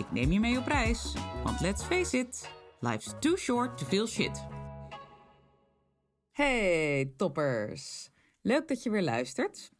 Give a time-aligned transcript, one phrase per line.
[0.00, 1.14] Ik neem je mee op reis,
[1.44, 4.46] want let's face it, life's too short to feel shit.
[6.30, 8.10] Hey toppers,
[8.42, 9.72] leuk dat je weer luistert.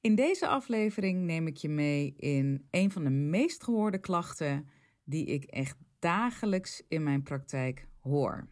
[0.00, 4.68] In deze aflevering neem ik je mee in een van de meest gehoorde klachten
[5.04, 8.48] die ik echt dagelijks in mijn praktijk hoor.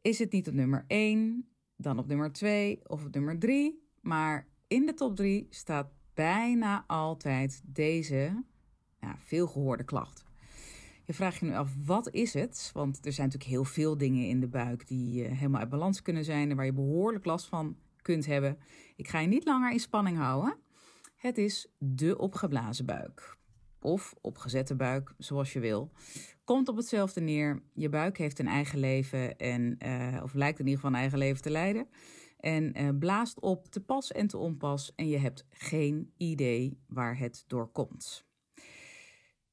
[0.00, 4.48] Is het niet op nummer 1, dan op nummer 2 of op nummer 3, maar
[4.66, 8.44] in de top 3 staat bijna altijd deze
[9.02, 10.24] ja, veel gehoorde klacht.
[11.04, 12.70] Je vraagt je nu af, wat is het?
[12.72, 16.02] Want er zijn natuurlijk heel veel dingen in de buik die uh, helemaal uit balans
[16.02, 18.58] kunnen zijn en waar je behoorlijk last van kunt hebben.
[18.96, 20.56] Ik ga je niet langer in spanning houden.
[21.16, 23.36] Het is de opgeblazen buik.
[23.80, 25.90] Of opgezette buik, zoals je wil.
[26.44, 27.62] Komt op hetzelfde neer.
[27.74, 29.36] Je buik heeft een eigen leven.
[29.38, 31.88] En, uh, of lijkt in ieder geval een eigen leven te leiden.
[32.38, 34.94] En uh, blaast op te pas en te onpas.
[34.94, 38.30] En je hebt geen idee waar het door komt.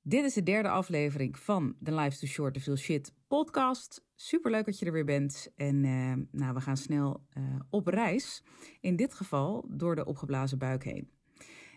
[0.09, 4.05] Dit is de derde aflevering van de Life's Too Short to Feel Shit podcast.
[4.15, 5.51] Super leuk dat je er weer bent.
[5.55, 8.43] En uh, nou, we gaan snel uh, op reis.
[8.81, 11.09] In dit geval door de opgeblazen buik heen.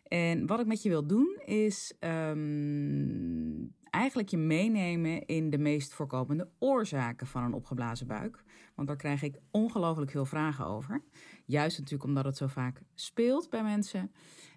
[0.02, 5.94] En wat ik met je wil doen is um, eigenlijk je meenemen in de meest
[5.94, 8.44] voorkomende oorzaken van een opgeblazen buik.
[8.74, 11.02] Want daar krijg ik ongelooflijk veel vragen over.
[11.46, 14.12] Juist natuurlijk omdat het zo vaak speelt bij mensen.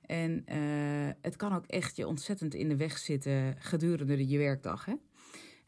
[0.07, 4.85] En uh, het kan ook echt je ontzettend in de weg zitten gedurende je werkdag.
[4.85, 4.93] Hè?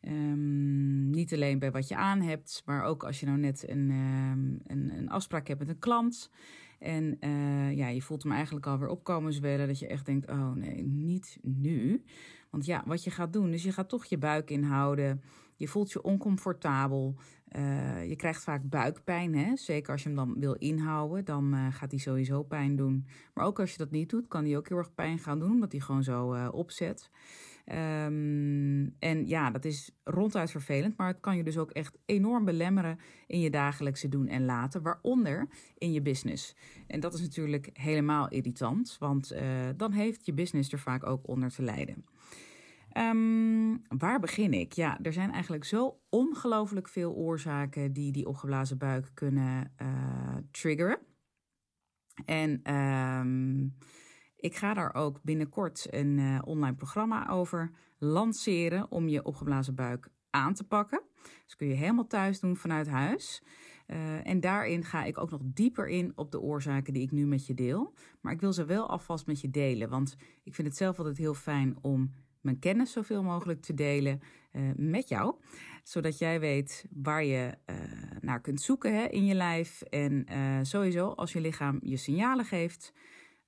[0.02, 3.90] Um, niet alleen bij wat je aan hebt, maar ook als je nou net een,
[3.90, 6.30] um, een, een afspraak hebt met een klant.
[6.80, 9.68] En uh, ja, je voelt hem eigenlijk alweer opkomen zwellen.
[9.68, 12.04] Dat je echt denkt, oh nee, niet nu.
[12.50, 15.22] Want ja, wat je gaat doen, is je gaat toch je buik inhouden.
[15.58, 17.16] Je voelt je oncomfortabel.
[17.58, 19.36] Uh, je krijgt vaak buikpijn.
[19.36, 19.56] Hè?
[19.56, 23.08] Zeker als je hem dan wil inhouden, dan uh, gaat hij sowieso pijn doen.
[23.34, 25.52] Maar ook als je dat niet doet, kan hij ook heel erg pijn gaan doen,
[25.52, 27.10] omdat hij gewoon zo uh, opzet.
[28.06, 32.46] Um, en ja, dat is ronduit vervelend, maar het kan je dus ook echt enorm
[32.46, 35.48] belemmeren in je dagelijkse doen en laten, waaronder
[35.78, 36.56] in je business.
[36.88, 39.36] En dat is natuurlijk helemaal irritant, want
[39.76, 42.06] dan heeft je business er vaak ook onder te lijden.
[42.98, 44.74] Um, waar begin ik?
[44.74, 51.00] Ja, er zijn eigenlijk zo ongelooflijk veel oorzaken die die opgeblazen buik kunnen uh, triggeren.
[52.26, 53.78] En um,
[54.36, 60.10] ik ga daar ook binnenkort een uh, online programma over lanceren om je opgeblazen buik
[60.30, 61.02] aan te pakken.
[61.46, 63.44] Dus kun je helemaal thuis doen vanuit huis.
[63.88, 67.26] Uh, en daarin ga ik ook nog dieper in op de oorzaken die ik nu
[67.26, 67.94] met je deel.
[68.22, 71.18] Maar ik wil ze wel alvast met je delen, want ik vind het zelf altijd
[71.18, 74.20] heel fijn om mijn kennis zoveel mogelijk te delen
[74.52, 75.36] uh, met jou.
[75.84, 77.76] Zodat jij weet waar je uh,
[78.22, 79.82] naar kunt zoeken hè, in je lijf.
[79.82, 82.94] En uh, sowieso als je lichaam je signalen geeft,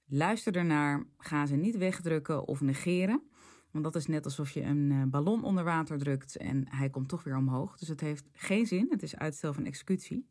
[0.07, 1.05] luister ernaar.
[1.17, 3.23] Ga ze niet wegdrukken of negeren.
[3.71, 7.23] Want dat is net alsof je een ballon onder water drukt en hij komt toch
[7.23, 7.77] weer omhoog.
[7.77, 8.87] Dus het heeft geen zin.
[8.89, 10.29] Het is uitstel van executie.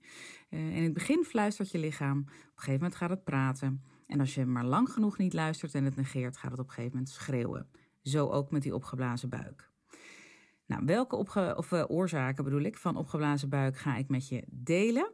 [0.49, 2.19] in het begin fluistert je lichaam.
[2.19, 3.83] Op een gegeven moment gaat het praten.
[4.09, 6.75] En als je maar lang genoeg niet luistert en het negeert, gaat het op een
[6.75, 7.69] gegeven moment schreeuwen.
[8.03, 9.71] Zo ook met die opgeblazen buik.
[10.67, 11.17] Nou, welke
[11.57, 15.13] of, uh, oorzaken bedoel ik van opgeblazen buik ga ik met je delen?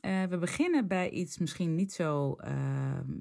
[0.00, 2.50] Uh, we beginnen bij iets misschien niet zo, uh,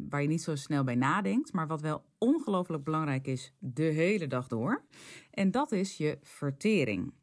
[0.10, 4.28] waar je niet zo snel bij nadenkt, maar wat wel ongelooflijk belangrijk is de hele
[4.28, 4.86] dag door.
[5.32, 7.14] En dat is je vertering.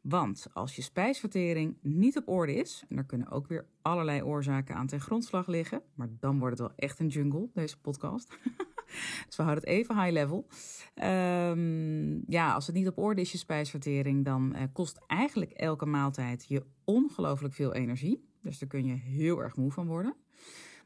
[0.00, 4.74] Want als je spijsvertering niet op orde is, en er kunnen ook weer allerlei oorzaken
[4.74, 8.38] aan ten grondslag liggen, maar dan wordt het wel echt een jungle, deze podcast.
[9.26, 10.46] dus we houden het even high level.
[10.94, 15.86] Um, ja, als het niet op orde is, je spijsvertering, dan uh, kost eigenlijk elke
[15.86, 18.28] maaltijd je ongelooflijk veel energie.
[18.42, 20.16] Dus daar kun je heel erg moe van worden.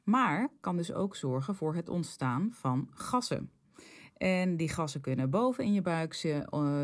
[0.05, 3.51] Maar kan dus ook zorgen voor het ontstaan van gassen.
[4.17, 6.15] En die gassen kunnen boven in je buik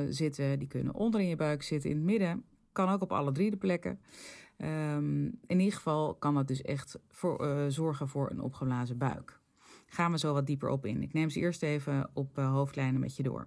[0.08, 2.44] zitten, die kunnen onder in je buik zitten, in het midden.
[2.72, 4.00] Kan ook op alle drie de plekken.
[4.58, 9.40] Um, in ieder geval kan dat dus echt voor, uh, zorgen voor een opgeblazen buik.
[9.94, 11.02] Gaan we zo wat dieper op in.
[11.02, 13.46] Ik neem ze eerst even op uh, hoofdlijnen met je door.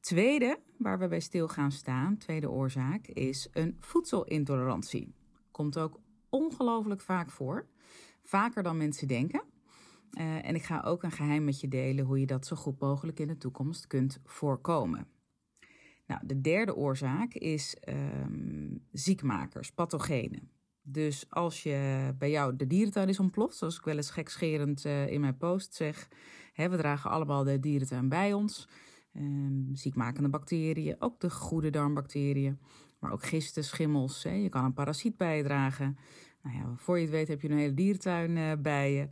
[0.00, 5.14] Tweede, waar we bij stil gaan staan, tweede oorzaak, is een voedselintolerantie.
[5.50, 7.66] Komt ook ongelooflijk vaak voor.
[8.22, 9.42] Vaker dan mensen denken.
[10.12, 12.80] Uh, en ik ga ook een geheim met je delen hoe je dat zo goed
[12.80, 15.06] mogelijk in de toekomst kunt voorkomen.
[16.06, 20.50] Nou, de derde oorzaak is um, ziekmakers, pathogenen.
[20.90, 25.06] Dus als je bij jou de dierentuin is ontploft, zoals ik wel eens gekscherend uh,
[25.06, 26.08] in mijn post zeg,
[26.52, 28.68] hè, we dragen allemaal de dierentuin bij ons.
[29.12, 32.58] Um, ziekmakende bacteriën, ook de goede darmbacteriën,
[32.98, 34.22] maar ook gisten, schimmels.
[34.22, 34.30] Hè.
[34.30, 35.98] Je kan een parasiet bijdragen.
[36.42, 39.08] Nou ja, voor je het weet heb je een hele dierentuin uh, bij je.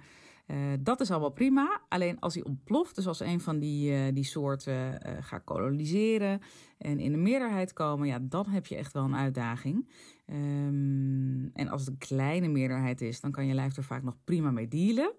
[0.46, 1.82] Uh, dat is allemaal prima.
[1.88, 6.40] Alleen als hij ontploft, dus als een van die, uh, die soorten uh, gaat koloniseren
[6.78, 9.88] en in de meerderheid komen, ja, dan heb je echt wel een uitdaging.
[10.26, 14.16] Um, en als het een kleine meerderheid is, dan kan je lijf er vaak nog
[14.24, 15.12] prima mee dealen.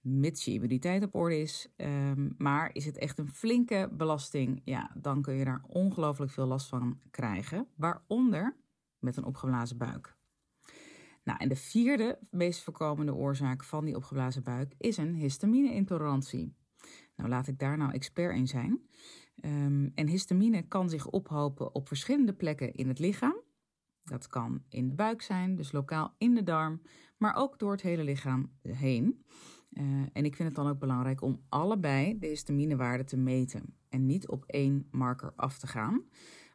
[0.00, 1.68] Mits je immuniteit op orde is.
[1.76, 6.46] Um, maar is het echt een flinke belasting, ja, dan kun je daar ongelooflijk veel
[6.46, 7.66] last van krijgen.
[7.76, 8.56] Waaronder
[8.98, 10.16] met een opgeblazen buik.
[11.24, 16.54] Nou, en de vierde meest voorkomende oorzaak van die opgeblazen buik is een histamine-intolerantie.
[17.16, 18.80] Nou, laat ik daar nou expert in zijn.
[19.44, 23.42] Um, en histamine kan zich ophopen op verschillende plekken in het lichaam.
[24.02, 26.82] Dat kan in de buik zijn, dus lokaal in de darm,
[27.16, 29.24] maar ook door het hele lichaam heen.
[29.70, 34.06] Uh, en ik vind het dan ook belangrijk om allebei de histaminewaarde te meten en
[34.06, 36.04] niet op één marker af te gaan.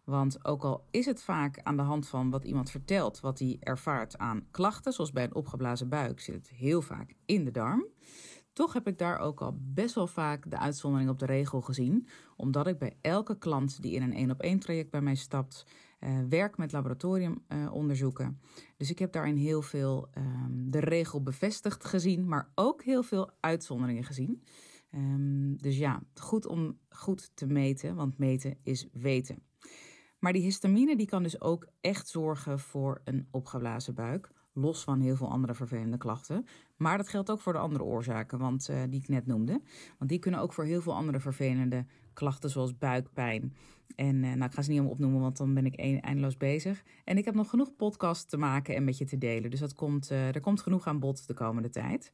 [0.09, 3.57] Want ook al is het vaak aan de hand van wat iemand vertelt, wat hij
[3.59, 7.85] ervaart aan klachten, zoals bij een opgeblazen buik, zit het heel vaak in de darm.
[8.53, 12.07] Toch heb ik daar ook al best wel vaak de uitzondering op de regel gezien,
[12.35, 15.65] omdat ik bij elke klant die in een één op één traject bij mij stapt,
[15.99, 18.39] uh, werk met laboratoriumonderzoeken.
[18.77, 23.31] Dus ik heb daarin heel veel um, de regel bevestigd gezien, maar ook heel veel
[23.39, 24.43] uitzonderingen gezien.
[24.95, 29.48] Um, dus ja, goed om goed te meten, want meten is weten.
[30.19, 34.31] Maar die histamine die kan dus ook echt zorgen voor een opgeblazen buik.
[34.53, 36.45] Los van heel veel andere vervelende klachten.
[36.77, 39.61] Maar dat geldt ook voor de andere oorzaken want, uh, die ik net noemde.
[39.97, 43.55] Want die kunnen ook voor heel veel andere vervelende klachten, zoals buikpijn.
[43.95, 46.83] En uh, nou, ik ga ze niet allemaal opnoemen, want dan ben ik eindeloos bezig.
[47.03, 49.49] En ik heb nog genoeg podcasts te maken en met je te delen.
[49.49, 52.11] Dus dat komt, uh, er komt genoeg aan bod de komende tijd.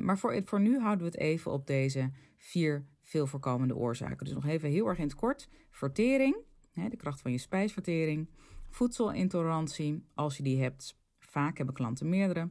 [0.00, 4.24] maar voor, voor nu houden we het even op deze vier veel voorkomende oorzaken.
[4.24, 5.48] Dus nog even heel erg in het kort.
[5.70, 6.36] Vertering
[6.74, 8.28] de kracht van je spijsvertering,
[8.68, 10.98] voedselintolerantie, als je die hebt.
[11.18, 12.50] Vaak hebben klanten meerdere.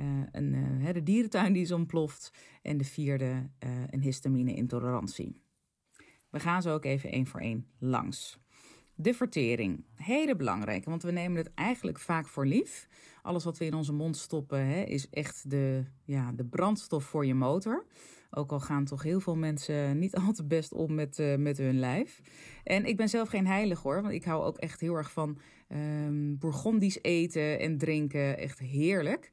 [0.00, 2.32] Uh, een, uh, de dierentuin die is ontploft.
[2.62, 5.40] En de vierde, uh, een histamine-intolerantie.
[6.30, 8.38] We gaan zo ook even één voor één langs.
[8.94, 12.88] De vertering, hele belangrijke, want we nemen het eigenlijk vaak voor lief.
[13.22, 17.26] Alles wat we in onze mond stoppen hè, is echt de, ja, de brandstof voor
[17.26, 17.86] je motor.
[18.38, 21.58] Ook al gaan toch heel veel mensen niet al te best om met, uh, met
[21.58, 22.20] hun lijf.
[22.64, 25.38] En ik ben zelf geen heilig hoor, want ik hou ook echt heel erg van
[25.68, 28.38] um, Bourgondisch eten en drinken.
[28.38, 29.30] Echt heerlijk.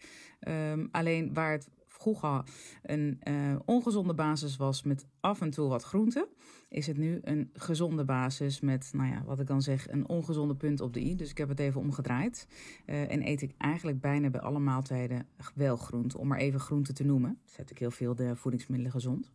[0.48, 1.70] Um, alleen waar het
[2.04, 2.44] vroeger
[2.82, 6.28] een uh, ongezonde basis was met af en toe wat groente,
[6.70, 10.56] is het nu een gezonde basis met, nou ja, wat ik dan zeg, een ongezonde
[10.56, 11.16] punt op de i.
[11.16, 12.48] Dus ik heb het even omgedraaid.
[12.86, 16.94] Uh, en eet ik eigenlijk bijna bij alle maaltijden wel groente, om maar even groente
[16.94, 17.40] te noemen.
[17.46, 19.32] Zet ik heel veel de voedingsmiddelen gezond.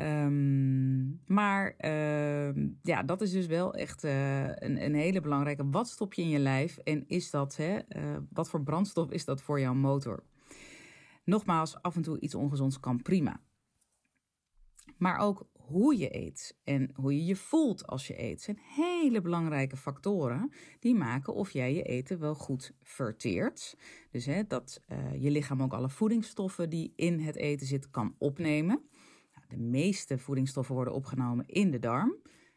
[0.00, 5.70] Um, maar uh, ja, dat is dus wel echt uh, een, een, hele belangrijke.
[5.70, 7.78] Wat stop je in je lijf en is dat, hè,
[8.32, 10.22] wat voor brandstof is dat voor jouw motor?
[11.26, 13.40] Nogmaals, af en toe iets ongezonds kan prima.
[14.96, 19.20] Maar ook hoe je eet en hoe je je voelt als je eet zijn hele
[19.20, 23.76] belangrijke factoren die maken of jij je eten wel goed verteert.
[24.10, 28.14] Dus hè, dat uh, je lichaam ook alle voedingsstoffen die in het eten zitten kan
[28.18, 28.82] opnemen.
[29.34, 32.16] Nou, de meeste voedingsstoffen worden opgenomen in de darm,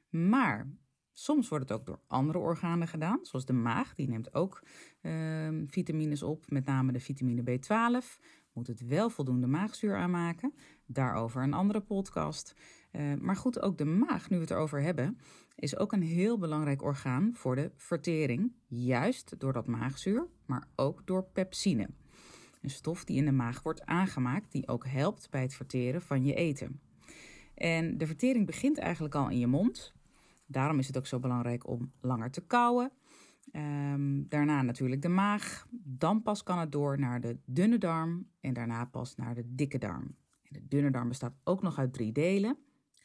[0.10, 0.78] maar
[1.20, 3.96] Soms wordt het ook door andere organen gedaan, zoals de maag.
[3.96, 4.64] Die neemt ook
[5.02, 8.20] uh, vitamines op, met name de vitamine B12
[8.54, 10.54] moet het wel voldoende maagzuur aanmaken.
[10.86, 12.56] Daarover een andere podcast.
[12.92, 15.18] Uh, maar goed, ook de maag, nu we het erover hebben,
[15.56, 18.54] is ook een heel belangrijk orgaan voor de vertering.
[18.68, 21.90] Juist door dat maagzuur, maar ook door pepsine.
[22.62, 26.26] Een stof die in de maag wordt aangemaakt, die ook helpt bij het verteren van
[26.26, 26.80] je eten.
[27.54, 29.94] En de vertering begint eigenlijk al in je mond.
[30.46, 32.92] Daarom is het ook zo belangrijk om langer te kauwen.
[33.52, 35.68] Um, daarna natuurlijk de maag.
[35.72, 39.78] Dan pas kan het door naar de dunne darm en daarna pas naar de dikke
[39.78, 40.16] darm.
[40.44, 42.58] En de dunne darm bestaat ook nog uit drie delen.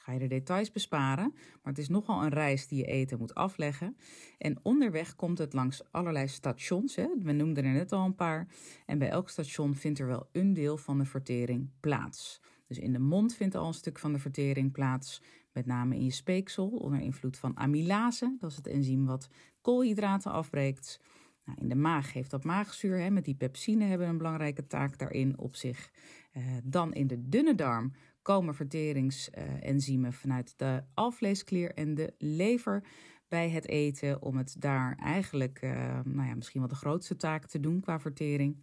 [0.05, 3.35] Ga je de details besparen, maar het is nogal een reis die je eten moet
[3.35, 3.97] afleggen.
[4.39, 6.97] En onderweg komt het langs allerlei stations.
[6.97, 7.07] Hè?
[7.19, 8.49] We noemden er net al een paar.
[8.87, 12.41] En bij elk station vindt er wel een deel van de vertering plaats.
[12.67, 15.23] Dus in de mond vindt al een stuk van de vertering plaats,
[15.53, 18.37] met name in je speeksel onder invloed van amylase.
[18.41, 19.29] Dat is het enzym wat
[19.65, 21.01] koolhydraten afbreekt.
[21.45, 24.99] Nou, in de maag geeft dat maagzuur, hè, met die pepsine hebben een belangrijke taak
[24.99, 25.91] daarin op zich.
[26.33, 27.93] Uh, dan in de dunne darm
[28.23, 32.85] komen verteringsenzymen vanuit de alvleesklier en de lever
[33.29, 37.47] bij het eten, om het daar eigenlijk uh, nou ja, misschien wel de grootste taak
[37.47, 38.63] te doen qua vertering.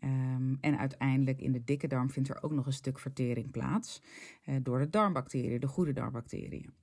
[0.00, 4.02] Um, en uiteindelijk in de dikke darm vindt er ook nog een stuk vertering plaats
[4.46, 6.81] uh, door de darmbacteriën, de goede darmbacteriën.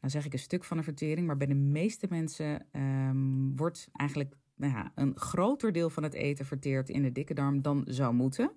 [0.00, 3.88] Dan zeg ik een stuk van de vertering, maar bij de meeste mensen um, wordt
[3.92, 7.82] eigenlijk nou ja, een groter deel van het eten verteerd in de dikke darm dan
[7.86, 8.52] zou moeten.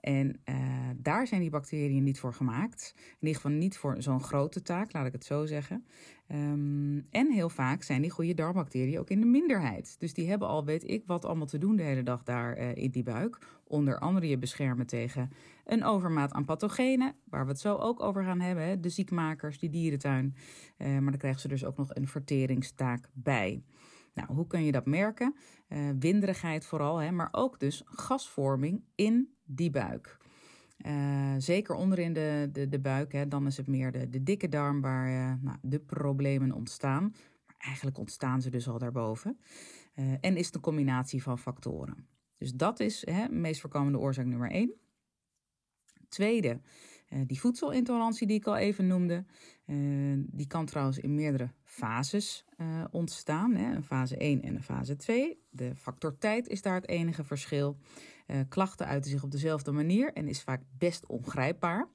[0.00, 0.56] En uh,
[0.96, 2.94] daar zijn die bacteriën niet voor gemaakt.
[2.96, 5.84] In ieder geval niet voor zo'n grote taak, laat ik het zo zeggen.
[6.32, 9.96] Um, en heel vaak zijn die goede darmbacteriën ook in de minderheid.
[9.98, 12.74] Dus die hebben al, weet ik, wat allemaal te doen de hele dag daar uh,
[12.74, 13.38] in die buik.
[13.64, 15.30] Onder andere je beschermen tegen
[15.70, 18.80] een overmaat aan pathogenen, waar we het zo ook over gaan hebben.
[18.80, 20.34] De ziekmakers, die dierentuin.
[20.78, 23.64] Uh, maar dan krijgen ze dus ook nog een verteringstaak bij.
[24.14, 25.34] Nou, hoe kun je dat merken?
[25.68, 30.18] Uh, winderigheid vooral, hè, maar ook dus gasvorming in die buik.
[30.86, 34.48] Uh, zeker onderin de, de, de buik, hè, dan is het meer de, de dikke
[34.48, 37.02] darm waar nou, de problemen ontstaan.
[37.46, 39.38] Maar eigenlijk ontstaan ze dus al daarboven.
[40.20, 42.08] En is het een combinatie van factoren.
[42.38, 44.74] Dus dat is hè, meest voorkomende oorzaak nummer één.
[46.10, 46.60] Tweede,
[47.26, 49.24] die voedselintolerantie die ik al even noemde.
[50.26, 52.44] die kan trouwens in meerdere fases
[52.90, 53.54] ontstaan.
[53.54, 55.38] Hè, een fase 1 en een fase 2.
[55.50, 57.78] De factor tijd is daar het enige verschil.
[58.48, 61.88] Klachten uiten zich op dezelfde manier en is vaak best ongrijpbaar.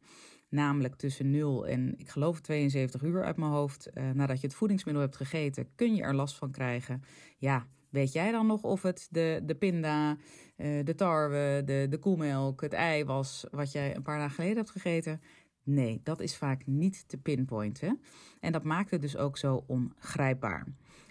[0.49, 3.89] Namelijk tussen 0 en ik geloof 72 uur uit mijn hoofd.
[4.13, 7.03] Nadat je het voedingsmiddel hebt gegeten, kun je er last van krijgen.
[7.37, 10.17] Ja, weet jij dan nog of het de, de pinda,
[10.57, 14.57] uh, de tarwe, de, de koemelk, het ei was wat jij een paar dagen geleden
[14.57, 15.21] hebt gegeten?
[15.63, 18.01] Nee, dat is vaak niet te pinpointen.
[18.39, 20.67] En dat maakt het dus ook zo ongrijpbaar.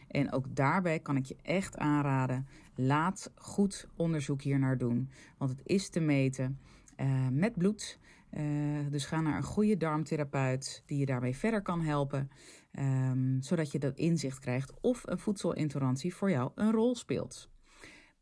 [0.09, 5.11] En ook daarbij kan ik je echt aanraden: laat goed onderzoek hier naar doen.
[5.39, 6.59] Want het is te meten
[7.01, 7.99] uh, met bloed.
[8.31, 8.43] Uh,
[8.91, 12.31] dus ga naar een goede darmtherapeut die je daarmee verder kan helpen.
[12.79, 17.51] Um, zodat je dat inzicht krijgt of een voedselintolerantie voor jou een rol speelt.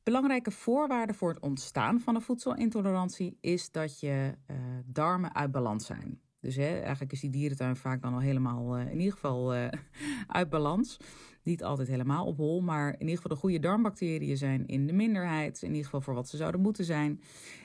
[0.03, 5.87] Belangrijke voorwaarde voor het ontstaan van een voedselintolerantie is dat je uh, darmen uit balans
[5.87, 6.21] zijn.
[6.41, 9.69] Dus hè, eigenlijk is die dierentuin vaak dan al helemaal uh, in ieder geval uh,
[10.27, 10.97] uit balans.
[11.43, 14.93] Niet altijd helemaal op hol, maar in ieder geval de goede darmbacteriën zijn in de
[14.93, 15.63] minderheid.
[15.63, 17.21] In ieder geval voor wat ze zouden moeten zijn.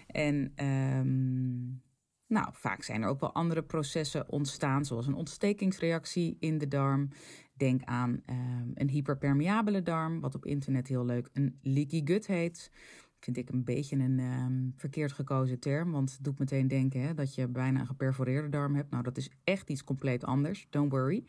[0.08, 1.82] En um,
[2.28, 7.10] nou, vaak zijn er ook wel andere processen ontstaan, zoals een ontstekingsreactie in de darm.
[7.54, 12.72] Denk aan um, een hyperpermeabele darm, wat op internet heel leuk een leaky gut heet
[13.20, 15.92] vind ik een beetje een um, verkeerd gekozen term.
[15.92, 18.92] Want het doet meteen denken hè, dat je bijna een geperforeerde darm hebt.
[18.92, 20.68] Nou, dat is echt iets compleet anders.
[20.70, 21.24] Don't worry.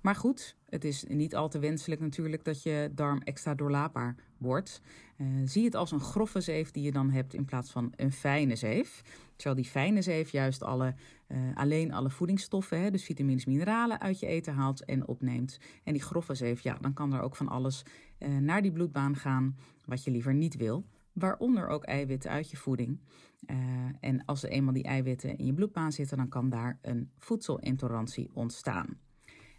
[0.00, 4.80] Maar goed, het is niet al te wenselijk natuurlijk dat je darm extra doorlaatbaar wordt.
[5.18, 8.12] Uh, zie het als een grove zeef die je dan hebt in plaats van een
[8.12, 9.02] fijne zeef.
[9.36, 10.94] Terwijl die fijne zeef juist alle,
[11.28, 15.58] uh, alleen alle voedingsstoffen, hè, dus vitamines, mineralen uit je eten haalt en opneemt.
[15.84, 17.82] En die grove zeef, ja, dan kan er ook van alles
[18.18, 20.84] uh, naar die bloedbaan gaan wat je liever niet wil
[21.18, 23.00] waaronder ook eiwitten uit je voeding.
[23.46, 23.56] Uh,
[24.00, 28.30] en als er eenmaal die eiwitten in je bloedbaan zitten, dan kan daar een voedselintolerantie
[28.32, 28.98] ontstaan.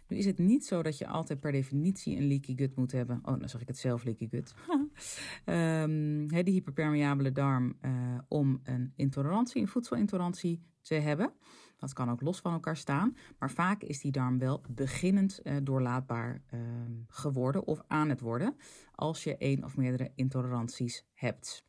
[0.08, 3.18] Nu is het niet zo dat je altijd per definitie een leaky gut moet hebben.
[3.22, 4.54] Oh, dan zeg ik het zelf, leaky gut.
[5.44, 11.32] um, die hyperpermeabele darm uh, om een intolerantie, een voedselintolerantie te hebben.
[11.78, 13.16] Dat kan ook los van elkaar staan.
[13.38, 16.60] Maar vaak is die darm wel beginnend uh, doorlaatbaar uh,
[17.08, 18.56] geworden of aan het worden.
[18.94, 21.66] Als je één of meerdere intoleranties hebt.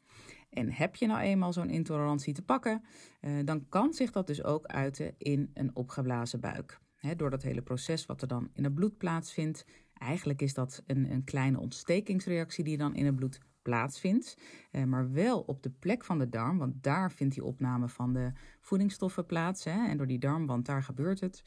[0.50, 2.84] En heb je nou eenmaal zo'n intolerantie te pakken,
[3.22, 6.80] uh, dan kan zich dat dus ook uiten in een opgeblazen buik.
[7.16, 9.66] Door dat hele proces wat er dan in het bloed plaatsvindt.
[9.94, 13.40] Eigenlijk is dat een, een kleine ontstekingsreactie die dan in het bloed
[13.70, 14.38] plaatsvindt.
[14.72, 18.14] Uh, maar wel op de plek van de darm, want daar vindt die opname van
[18.14, 19.64] de voedingsstoffen plaats.
[19.64, 21.44] Hè, en door die darmwand, daar gebeurt het.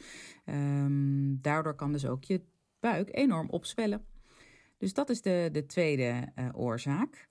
[0.47, 2.41] Um, daardoor kan dus ook je
[2.81, 4.05] buik enorm opzwellen.
[4.79, 7.29] Dus dat is de, de tweede uh, oorzaak.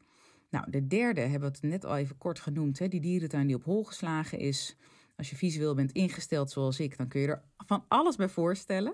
[0.50, 2.80] Nou, de derde hebben we het net al even kort genoemd.
[2.80, 4.78] Hè, die dierentuin die op hol geslagen is.
[5.22, 8.94] Als je visueel bent ingesteld zoals ik, dan kun je er van alles bij voorstellen.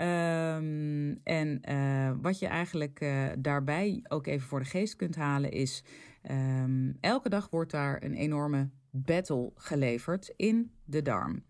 [0.00, 5.50] Um, en uh, wat je eigenlijk uh, daarbij ook even voor de geest kunt halen
[5.50, 5.84] is...
[6.30, 11.44] Um, elke dag wordt daar een enorme battle geleverd in de darm.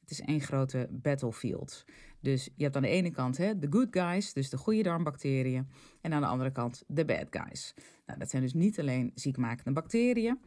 [0.00, 1.84] Het is één grote battlefield.
[2.20, 5.68] Dus je hebt aan de ene kant de good guys, dus de goede darmbacteriën.
[6.00, 7.74] En aan de andere kant de bad guys.
[8.06, 10.38] Nou, dat zijn dus niet alleen ziekmakende bacteriën.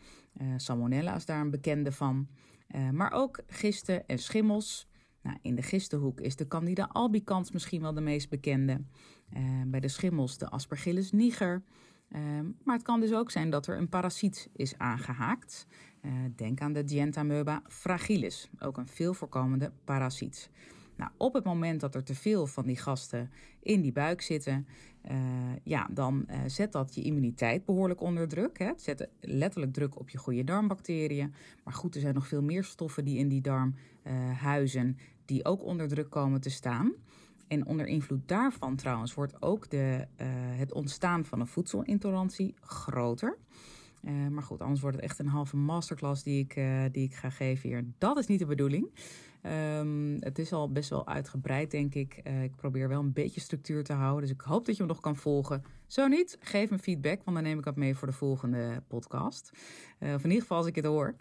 [0.41, 2.27] Uh, salmonella is daar een bekende van.
[2.75, 4.87] Uh, maar ook gisten en schimmels.
[5.21, 8.81] Nou, in de gistenhoek is de Candida albicans misschien wel de meest bekende.
[9.37, 11.63] Uh, bij de schimmels de Aspergillus niger.
[12.09, 12.21] Uh,
[12.63, 15.67] maar het kan dus ook zijn dat er een parasiet is aangehaakt.
[16.35, 20.49] denk aan de Dientamoeba fragilis, ook een veel voorkomende parasiet.
[20.97, 24.67] Nou, op het moment dat er te veel van die gasten in die buik zitten,
[25.11, 25.15] uh,
[25.63, 28.57] ja, dan uh, zet dat je immuniteit behoorlijk onder druk.
[28.57, 28.65] Hè.
[28.65, 31.33] Het zet letterlijk druk op je goede darmbacteriën.
[31.63, 35.45] Maar goed, er zijn nog veel meer stoffen die in die darm uh, huizen, die
[35.45, 36.93] ook onder druk komen te staan.
[37.47, 40.07] En onder invloed daarvan trouwens wordt ook de,
[40.55, 43.37] het ontstaan van een voedselintolerantie groter.
[44.07, 47.15] Uh, maar goed, anders wordt het echt een halve masterclass die ik, uh, die ik
[47.15, 47.85] ga geven hier.
[47.97, 48.89] Dat is niet de bedoeling.
[49.79, 52.21] Um, het is al best wel uitgebreid, denk ik.
[52.23, 54.21] Uh, ik probeer wel een beetje structuur te houden.
[54.21, 55.63] Dus ik hoop dat je me nog kan volgen.
[55.87, 59.51] Zo niet, geef me feedback, want dan neem ik dat mee voor de volgende podcast.
[59.99, 61.15] of in ieder geval als ik het hoor.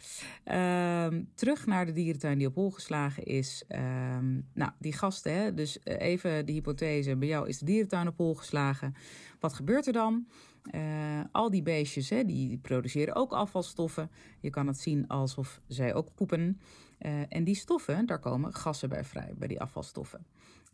[0.44, 3.64] Ehm, terug naar de dierentuin die op hol geslagen is.
[3.68, 7.16] Um, nou, die gasten, hè, dus even de hypothese.
[7.16, 8.94] Bij jou is de dierentuin op hol geslagen.
[9.40, 10.26] Wat gebeurt er dan?
[10.74, 14.10] Uh, al die beestjes hè, die produceren ook afvalstoffen.
[14.40, 16.60] Je kan het zien alsof zij ook poepen.
[17.00, 20.26] Uh, en die stoffen, daar komen gassen bij vrij, bij die afvalstoffen.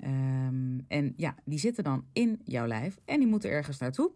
[0.04, 4.10] Um, en ja, die zitten dan in jouw lijf en die moeten ergens naartoe.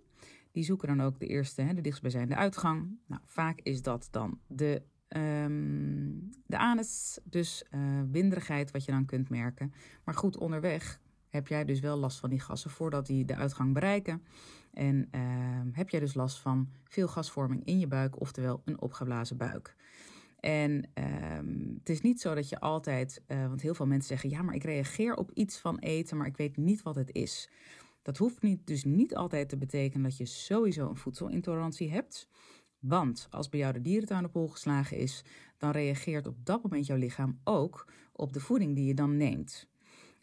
[0.52, 2.98] Die zoeken dan ook de eerste, hè, de dichtstbijzijnde uitgang.
[3.06, 7.80] Nou, vaak is dat dan de, um, de anus, dus uh,
[8.10, 9.72] winderigheid wat je dan kunt merken.
[10.04, 13.74] Maar goed, onderweg heb jij dus wel last van die gassen voordat die de uitgang
[13.74, 14.22] bereiken.
[14.76, 15.20] En uh,
[15.72, 19.76] heb jij dus last van veel gasvorming in je buik, oftewel een opgeblazen buik.
[20.40, 24.30] En uh, het is niet zo dat je altijd, uh, want heel veel mensen zeggen:
[24.30, 27.50] ja, maar ik reageer op iets van eten, maar ik weet niet wat het is.
[28.02, 32.28] Dat hoeft niet, dus niet altijd te betekenen dat je sowieso een voedselintolerantie hebt.
[32.78, 35.24] Want als bij jou de dierentuin op hol geslagen is,
[35.56, 39.68] dan reageert op dat moment jouw lichaam ook op de voeding die je dan neemt.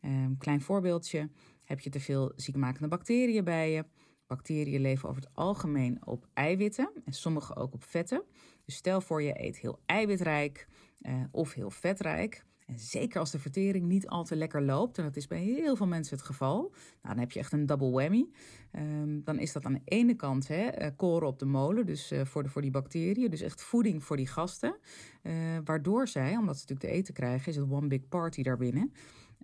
[0.02, 1.30] Um, klein voorbeeldje:
[1.66, 3.86] heb je te veel ziekmakende bacteriën bij je?
[4.28, 8.24] Bacteriën leven over het algemeen op eiwitten en sommige ook op vetten.
[8.66, 10.68] Dus stel voor je eet heel eiwitrijk
[11.02, 12.46] uh, of heel vetrijk.
[12.66, 15.76] En zeker als de vertering niet al te lekker loopt, en dat is bij heel
[15.76, 18.30] veel mensen het geval, nou, dan heb je echt een double whammy.
[18.76, 22.26] Um, dan is dat aan de ene kant hè, koren op de molen, dus uh,
[22.26, 24.76] voor, de, voor die bacteriën, dus echt voeding voor die gasten.
[25.24, 28.94] Uh, waardoor zij, omdat ze natuurlijk te eten krijgen, is het one big party daarbinnen.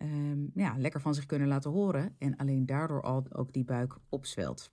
[0.03, 3.97] Um, ja, lekker van zich kunnen laten horen en alleen daardoor al ook die buik
[4.09, 4.71] opzwelt.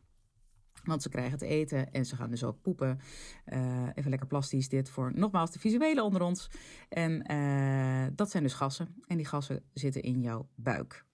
[0.85, 2.99] Want ze krijgen het eten en ze gaan dus ook poepen.
[3.47, 6.51] Uh, even lekker plastisch dit voor nogmaals de visuele onder ons.
[6.89, 8.95] En uh, dat zijn dus gassen.
[9.07, 11.05] En die gassen zitten in jouw buik.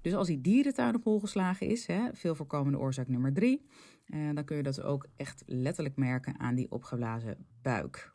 [0.00, 3.66] Dus als die dierentuin op hol geslagen is, hè, veel voorkomende oorzaak nummer drie,
[4.06, 8.13] uh, dan kun je dat ook echt letterlijk merken aan die opgeblazen buik.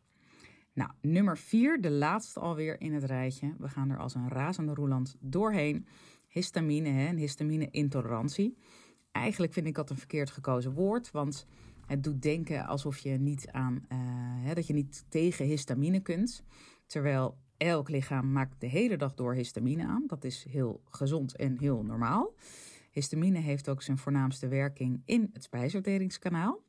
[0.73, 3.55] Nou, nummer vier, de laatste alweer in het rijtje.
[3.57, 5.87] We gaan er als een razende roeland doorheen.
[6.27, 8.57] Histamine, hè, een histamine-intolerantie
[9.11, 11.45] eigenlijk vind ik dat een verkeerd gekozen woord, want
[11.85, 13.97] het doet denken alsof je niet aan, uh,
[14.45, 16.43] hè, dat je niet tegen histamine kunt.
[16.85, 20.03] Terwijl elk lichaam maakt de hele dag door histamine aan.
[20.07, 22.33] Dat is heel gezond en heel normaal.
[22.91, 26.63] Histamine heeft ook zijn voornaamste werking in het spijsverteringskanaal,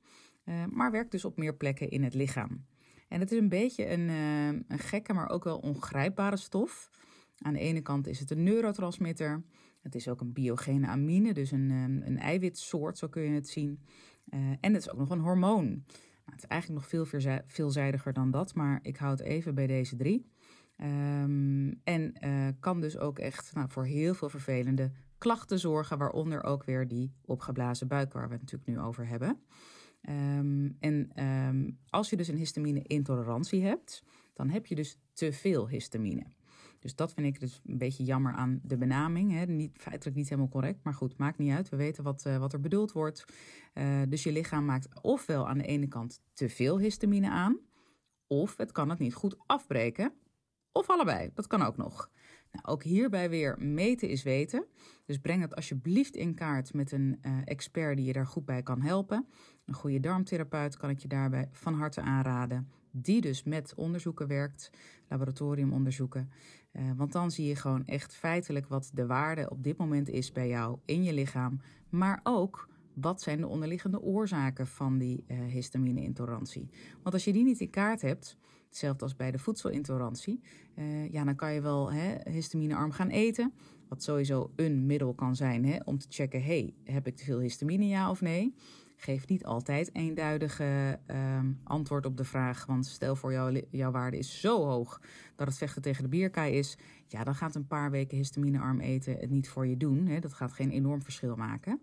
[0.45, 2.65] uh, maar werkt dus op meer plekken in het lichaam.
[3.11, 6.91] En het is een beetje een, uh, een gekke, maar ook wel ongrijpbare stof.
[7.39, 9.43] Aan de ene kant is het een neurotransmitter.
[9.81, 13.49] Het is ook een biogene amine, dus een, ehm, een eiwitsoort, zo kun je het
[13.49, 13.83] zien.
[14.35, 15.65] Uh, en het is ook nog een hormoon.
[15.65, 15.83] Nou,
[16.25, 20.31] het is eigenlijk nog veel veelzijdiger dan dat, maar ik houd even bij deze drie.
[20.77, 26.43] Um, en uh, kan dus ook echt nou, voor heel veel vervelende klachten zorgen, waaronder
[26.43, 29.41] ook weer die opgeblazen buik waar we het natuurlijk nu over hebben.
[30.09, 31.13] Um, en
[31.89, 34.03] als je dus een histamine-intolerantie hebt,
[34.35, 36.27] dan heb je dus te veel histamine.
[36.79, 39.33] Dus dat vind ik dus een beetje jammer aan de benaming.
[39.33, 39.45] Hè.
[39.45, 41.69] Niet, feitelijk niet helemaal correct, maar goed, maakt niet uit.
[41.69, 43.25] We weten wat, uh, wat er bedoeld wordt.
[43.75, 47.59] Uh, dus je lichaam maakt ofwel aan de ene kant te veel histamine aan,
[48.27, 50.13] of het kan het niet goed afbreken,
[50.73, 51.31] of allebei.
[51.35, 52.11] Dat kan ook nog.
[52.53, 54.67] Nou, ook hierbij weer meten is weten.
[55.07, 58.63] Dus breng het alsjeblieft in kaart met een uh, expert die je daar goed bij
[58.63, 59.27] kan helpen.
[59.67, 64.71] Een goede darmtherapeut kan ik je daarbij van harte aanraden die dus met onderzoeken werkt,
[65.09, 66.31] laboratoriumonderzoeken.
[66.73, 70.33] Uh, want dan zie je gewoon echt feitelijk wat de waarde op dit moment is
[70.33, 75.39] bij jou in je lichaam, maar ook wat zijn de onderliggende oorzaken van die uh,
[75.39, 76.69] histamine-intolerantie.
[77.03, 78.37] Want als je die niet in kaart hebt,
[78.71, 80.41] hetzelfde als bij de voedselintolerantie,
[80.77, 81.93] uh, ja, dan kan je wel
[82.31, 83.53] histaminearm gaan eten.
[83.89, 87.41] Wat sowieso een middel kan zijn hè, om te checken: hey, heb ik te veel
[87.41, 88.55] histamine, ja of nee?
[89.01, 92.67] geeft niet altijd eenduidige um, antwoord op de vraag.
[92.67, 95.01] Want stel voor jou, jouw waarde is zo hoog
[95.37, 96.77] dat het vechten tegen de bierkaai is.
[97.07, 100.07] Ja, dan gaat een paar weken histaminearm eten het niet voor je doen.
[100.07, 100.19] Hè.
[100.19, 101.81] Dat gaat geen enorm verschil maken.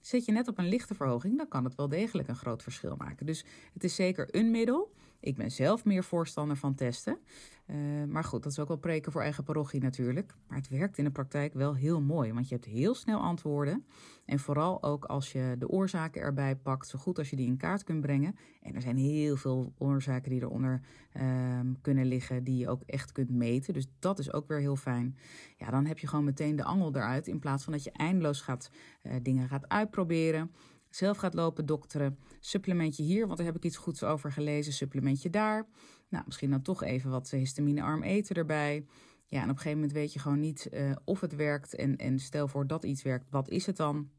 [0.00, 2.96] Zit je net op een lichte verhoging, dan kan het wel degelijk een groot verschil
[2.96, 3.26] maken.
[3.26, 4.94] Dus het is zeker een middel.
[5.20, 7.18] Ik ben zelf meer voorstander van testen.
[7.66, 10.34] Uh, maar goed, dat is ook wel preken voor eigen parochie natuurlijk.
[10.46, 13.84] Maar het werkt in de praktijk wel heel mooi, want je hebt heel snel antwoorden.
[14.24, 17.56] En vooral ook als je de oorzaken erbij pakt, zo goed als je die in
[17.56, 18.36] kaart kunt brengen.
[18.62, 20.80] En er zijn heel veel oorzaken die eronder
[21.16, 23.74] uh, kunnen liggen, die je ook echt kunt meten.
[23.74, 25.16] Dus dat is ook weer heel fijn.
[25.56, 28.40] Ja, dan heb je gewoon meteen de angel eruit, in plaats van dat je eindeloos
[28.40, 28.70] gaat,
[29.02, 30.50] uh, dingen gaat uitproberen
[30.90, 32.18] zelf gaat lopen dokteren.
[32.40, 34.72] Supplementje hier, want daar heb ik iets goeds over gelezen.
[34.72, 35.66] Supplementje daar.
[36.08, 38.86] Nou, misschien dan toch even wat histaminearm eten erbij.
[39.26, 41.74] Ja, en op een gegeven moment weet je gewoon niet uh, of het werkt.
[41.74, 44.10] En, en stel voor dat iets werkt, wat is het dan?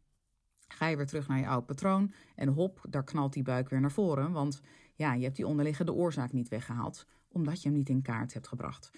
[0.67, 3.81] Ga je weer terug naar je oud patroon en hop, daar knalt die buik weer
[3.81, 4.31] naar voren.
[4.31, 4.61] Want
[4.95, 8.47] ja, je hebt die onderliggende oorzaak niet weggehaald, omdat je hem niet in kaart hebt
[8.47, 8.91] gebracht.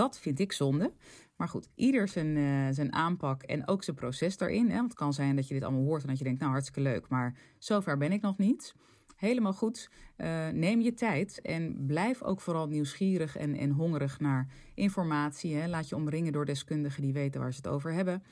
[0.00, 0.92] Dat vind ik zonde.
[1.36, 4.68] Maar goed, ieder zijn, uh, zijn aanpak en ook zijn proces daarin.
[4.68, 4.76] Hè?
[4.76, 6.80] Want het kan zijn dat je dit allemaal hoort en dat je denkt, nou hartstikke
[6.80, 8.74] leuk, maar zover ben ik nog niet.
[9.16, 9.90] Helemaal goed.
[10.16, 15.56] Uh, neem je tijd en blijf ook vooral nieuwsgierig en, en hongerig naar informatie.
[15.56, 15.68] Hè?
[15.68, 18.22] Laat je omringen door deskundigen die weten waar ze het over hebben.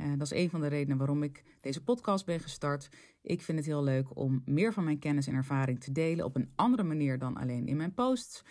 [0.00, 2.88] Uh, dat is een van de redenen waarom ik deze podcast ben gestart.
[3.22, 6.36] Ik vind het heel leuk om meer van mijn kennis en ervaring te delen op
[6.36, 8.44] een andere manier dan alleen in mijn posts.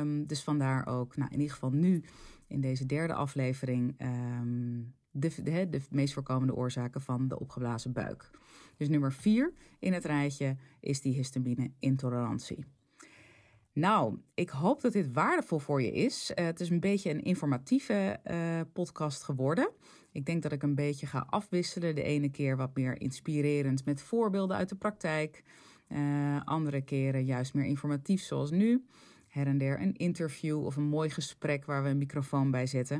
[0.00, 2.04] Um, dus vandaar ook, nou, in ieder geval nu
[2.46, 3.96] in deze derde aflevering,
[5.10, 8.30] de, de, de meest voorkomende oorzaken van de opgeblazen buik.
[8.76, 12.64] Dus nummer vier in het rijtje is die histamine-intolerantie.
[13.78, 16.32] Nou, ik hoop dat dit waardevol voor je is.
[16.34, 19.70] Uh, het is een beetje een informatieve uh, podcast geworden.
[20.12, 21.94] Ik denk dat ik een beetje ga afwisselen.
[21.94, 25.42] De ene keer wat meer inspirerend met voorbeelden uit de praktijk.
[25.88, 28.84] Uh, andere keren juist meer informatief zoals nu.
[29.28, 32.96] Her en der een interview of een mooi gesprek waar we een microfoon bij zetten.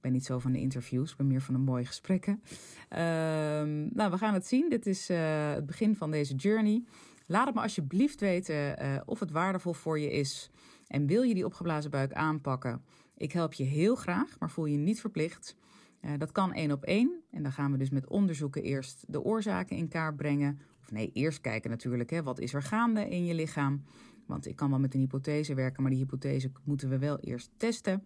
[0.00, 2.42] ben niet zo van de interviews, ik ben meer van de mooie gesprekken.
[2.88, 4.68] Ehm, nou, we gaan het zien.
[4.68, 6.82] Dit is het begin van deze journey.
[7.30, 10.50] Laat het me alsjeblieft weten uh, of het waardevol voor je is.
[10.86, 12.82] En wil je die opgeblazen buik aanpakken?
[13.16, 15.56] Ik help je heel graag, maar voel je niet verplicht.
[16.00, 17.22] Uh, dat kan één op één.
[17.30, 20.60] En dan gaan we dus met onderzoeken eerst de oorzaken in kaart brengen.
[20.80, 23.84] Of nee, eerst kijken natuurlijk, hè, wat is er gaande in je lichaam?
[24.26, 27.50] Want ik kan wel met een hypothese werken, maar die hypothese moeten we wel eerst
[27.56, 28.04] testen.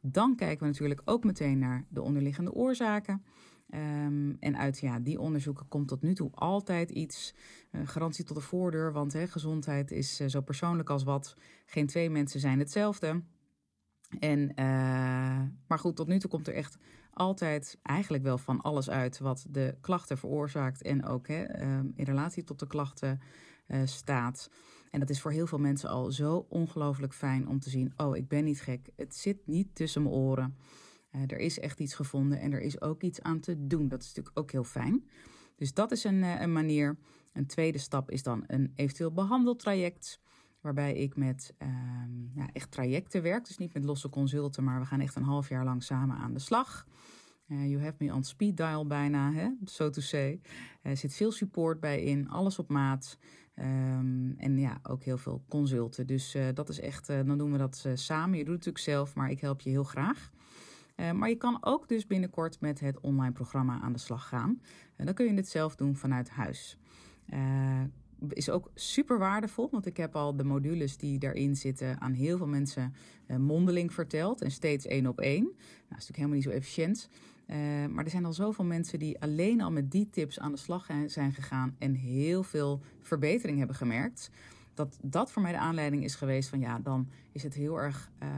[0.00, 3.24] Dan kijken we natuurlijk ook meteen naar de onderliggende oorzaken.
[3.74, 7.34] Um, en uit ja, die onderzoeken komt tot nu toe altijd iets.
[7.72, 11.36] Uh, garantie tot de voordeur, want hè, gezondheid is uh, zo persoonlijk als wat.
[11.66, 13.22] Geen twee mensen zijn hetzelfde.
[14.18, 14.56] En, uh,
[15.66, 16.78] maar goed, tot nu toe komt er echt
[17.12, 21.44] altijd eigenlijk wel van alles uit wat de klachten veroorzaakt en ook hè,
[21.94, 23.20] in relatie tot de klachten
[23.84, 24.50] staat.
[24.90, 28.16] En dat is voor heel veel mensen al zo ongelooflijk fijn om te zien: oh,
[28.16, 28.90] ik ben niet gek.
[28.96, 30.56] Het zit niet tussen mijn oren.
[31.12, 33.88] Uh, er is echt iets gevonden en er is ook iets aan te doen.
[33.88, 35.08] Dat is natuurlijk ook heel fijn.
[35.56, 36.98] Dus dat is een, uh, een manier.
[37.32, 40.20] Een tweede stap is dan een eventueel behandeltraject.
[40.60, 43.46] Waarbij ik met um, ja, echt trajecten werk.
[43.46, 46.32] Dus niet met losse consulten, maar we gaan echt een half jaar lang samen aan
[46.32, 46.86] de slag.
[47.52, 49.48] Uh, you have me on speed dial bijna, hè?
[49.64, 50.40] so to say.
[50.82, 53.18] Er zit veel support bij in, alles op maat.
[53.54, 56.06] Um, en ja, ook heel veel consulten.
[56.06, 58.38] Dus uh, dat is echt, uh, dan doen we dat samen.
[58.38, 60.30] Je doet het natuurlijk zelf, maar ik help je heel graag.
[61.14, 64.60] maar je kan ook dus binnenkort met het online programma aan de slag gaan.
[64.96, 66.78] En dan kun je dit zelf doen vanuit huis.
[68.28, 72.36] is ook super waardevol, want ik heb al de modules die daarin zitten aan heel
[72.36, 72.94] veel mensen
[73.38, 75.42] mondeling verteld en steeds één op één.
[75.42, 75.54] Nou,
[75.88, 77.08] dat is natuurlijk helemaal niet zo efficiënt.
[77.50, 80.58] Uh, maar er zijn al zoveel mensen die alleen al met die tips aan de
[80.58, 84.30] slag zijn gegaan en heel veel verbetering hebben gemerkt.
[84.74, 88.10] Dat dat voor mij de aanleiding is geweest van ja, dan is het heel erg
[88.22, 88.28] uh,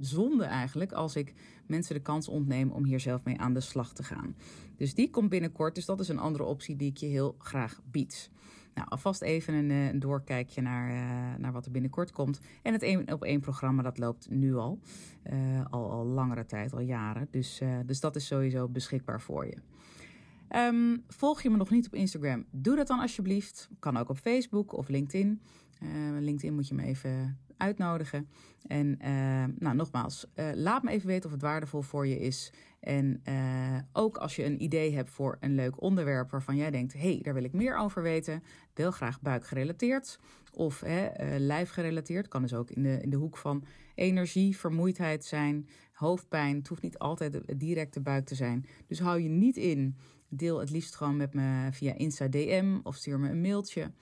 [0.00, 1.34] zonde eigenlijk als ik
[1.66, 4.36] mensen de kans ontneem om hier zelf mee aan de slag te gaan.
[4.76, 7.80] Dus die komt binnenkort, dus dat is een andere optie die ik je heel graag
[7.90, 8.30] bied.
[8.74, 12.40] Nou, alvast even een, eh, een doorkijkje naar, uh, naar wat er binnenkort komt.
[12.62, 14.78] En het 1 op 1 programma dat loopt nu al.
[15.32, 17.28] Uh, al, al langere tijd, al jaren.
[17.30, 19.56] Dus, dus dat is sowieso beschikbaar voor je.
[20.56, 22.44] Um, volg je me nog niet op Instagram?
[22.50, 23.68] Doe dat dan alsjeblieft.
[23.78, 25.40] Kan ook op Facebook of LinkedIn.
[26.20, 28.28] LinkedIn moet je me even uitnodigen.
[28.66, 28.96] En
[29.58, 32.52] nou, nogmaals, laat me even weten of het waardevol voor je is.
[32.84, 36.92] En uh, ook als je een idee hebt voor een leuk onderwerp waarvan jij denkt:
[36.92, 38.42] hé, hey, daar wil ik meer over weten.
[38.74, 40.18] Wel graag buikgerelateerd
[40.52, 42.28] of hè, uh, lijfgerelateerd.
[42.28, 46.56] Kan dus ook in de, in de hoek van energie, vermoeidheid zijn, hoofdpijn.
[46.56, 48.66] Het hoeft niet altijd direct de buik te zijn.
[48.86, 49.96] Dus hou je niet in.
[50.28, 53.92] Deel het liefst gewoon met me via Insta DM of stuur me een mailtje.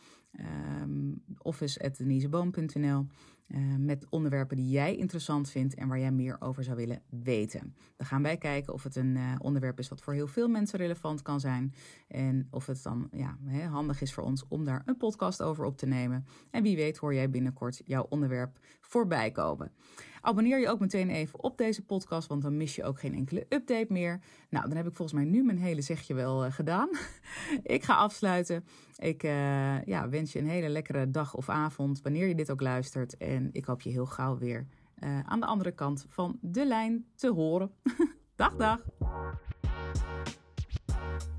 [0.83, 3.07] Um, office.deniseboom.nl
[3.55, 7.75] Uh, met onderwerpen die jij interessant vindt en waar jij meer over zou willen weten.
[7.97, 10.79] Dan gaan wij kijken of het een uh, onderwerp is wat voor heel veel mensen
[10.79, 11.75] relevant kan zijn.
[12.09, 13.37] En of het dan ja,
[13.69, 16.27] handig is voor ons om daar een podcast over op te nemen.
[16.51, 18.59] En wie weet hoor jij binnenkort jouw onderwerp
[18.92, 19.72] voorbij komen.
[20.20, 23.46] Abonneer je ook meteen even op deze podcast, want dan mis je ook geen enkele
[23.48, 24.20] update meer.
[24.50, 26.88] Nou, dan heb ik volgens mij nu mijn hele zegje wel uh, gedaan.
[27.62, 28.64] ik ga afsluiten.
[28.96, 32.61] Ik uh, ja, wens je een hele lekkere dag of avond, wanneer je dit ook
[32.61, 33.16] luistert.
[33.16, 34.66] En ik hoop je heel gauw weer
[34.98, 37.70] uh, aan de andere kant van de lijn te horen.
[38.37, 38.81] dag, dag.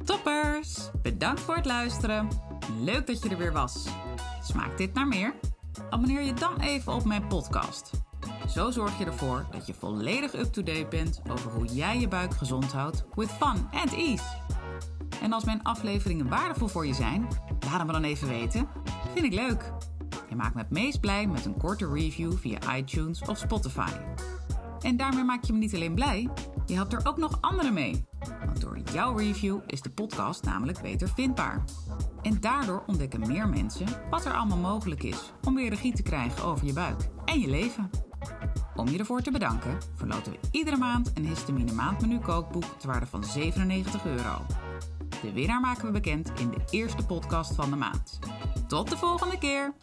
[0.03, 0.89] Toppers!
[1.01, 2.27] Bedankt voor het luisteren.
[2.79, 3.87] Leuk dat je er weer was.
[4.41, 5.52] Smaakt dit naar meer?
[5.89, 7.91] Abonneer je dan even op mijn podcast.
[8.47, 12.71] Zo zorg je ervoor dat je volledig up-to-date bent over hoe jij je buik gezond
[12.71, 14.23] houdt with fun and ease.
[15.21, 17.27] En als mijn afleveringen waardevol voor je zijn,
[17.59, 18.67] laat het me dan even weten.
[19.13, 19.71] Vind ik leuk.
[20.29, 23.91] Je maakt me het meest blij met een korte review via iTunes of Spotify.
[24.81, 26.29] En daarmee maak je me niet alleen blij,
[26.65, 28.05] je helpt er ook nog anderen mee.
[28.45, 31.63] Want door jouw review is de podcast namelijk beter vindbaar.
[32.23, 36.43] En daardoor ontdekken meer mensen wat er allemaal mogelijk is om weer regie te krijgen
[36.43, 37.89] over je buik en je leven.
[38.75, 43.05] Om je ervoor te bedanken verloten we iedere maand een histamine maandmenu kookboek ter waarde
[43.05, 44.45] van 97 euro.
[45.21, 48.19] De winnaar maken we bekend in de eerste podcast van de maand.
[48.67, 49.73] Tot de volgende keer!